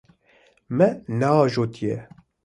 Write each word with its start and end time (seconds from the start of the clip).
Me 0.77 0.87
neajotiye. 1.19 1.95